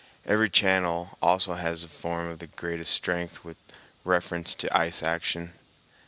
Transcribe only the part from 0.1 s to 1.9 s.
Every channel also has the